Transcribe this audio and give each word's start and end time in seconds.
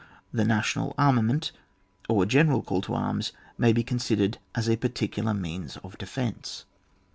—The 0.33 0.41
Natumal 0.45 0.95
Armament, 0.97 1.51
or 2.09 2.25
general 2.25 2.63
call 2.63 2.81
to 2.81 2.95
arms, 2.95 3.33
may 3.59 3.71
be 3.71 3.83
considered 3.83 4.39
as 4.55 4.67
a 4.67 4.75
particular 4.75 5.35
means 5.35 5.77
of 5.83 5.95
defence. 5.99 6.65